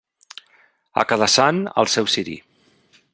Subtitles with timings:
[1.01, 2.39] A cada sant, el seu ciri.